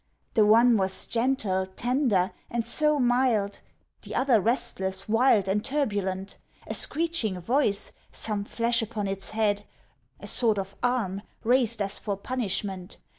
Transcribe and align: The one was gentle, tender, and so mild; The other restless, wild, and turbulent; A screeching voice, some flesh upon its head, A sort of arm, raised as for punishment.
The 0.33 0.43
one 0.47 0.77
was 0.77 1.05
gentle, 1.05 1.67
tender, 1.67 2.31
and 2.49 2.65
so 2.65 2.97
mild; 2.97 3.61
The 4.01 4.15
other 4.15 4.41
restless, 4.41 5.07
wild, 5.07 5.47
and 5.47 5.63
turbulent; 5.63 6.39
A 6.65 6.73
screeching 6.73 7.39
voice, 7.39 7.91
some 8.11 8.43
flesh 8.43 8.81
upon 8.81 9.05
its 9.07 9.29
head, 9.29 9.63
A 10.19 10.25
sort 10.25 10.57
of 10.57 10.75
arm, 10.81 11.21
raised 11.43 11.83
as 11.83 11.99
for 11.99 12.17
punishment. 12.17 12.97